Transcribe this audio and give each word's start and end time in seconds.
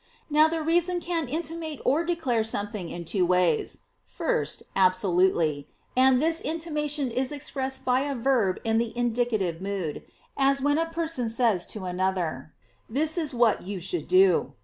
Now 0.31 0.47
the 0.47 0.63
reason 0.63 0.99
can 0.99 1.27
intimate 1.27 1.79
or 1.85 2.03
declare 2.03 2.43
something 2.43 2.89
in 2.89 3.05
two 3.05 3.23
ways. 3.23 3.81
First, 4.07 4.63
absolutely: 4.75 5.67
and 5.95 6.19
this 6.19 6.41
intimation 6.41 7.11
is 7.11 7.31
expressed 7.31 7.85
by 7.85 7.99
a 7.99 8.15
verb 8.15 8.57
in 8.63 8.79
the 8.79 8.97
indicative 8.97 9.61
mood, 9.61 10.01
as 10.35 10.59
when 10.59 10.77
one 10.77 10.89
person 10.89 11.29
says 11.29 11.67
to 11.67 11.85
another: 11.85 12.51
"This 12.89 13.15
is 13.15 13.31
what 13.31 13.61
you 13.61 13.79
should 13.79 14.07
do." 14.07 14.53